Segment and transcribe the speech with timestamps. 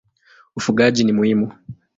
[0.57, 1.51] Ufugaji ni muhimu.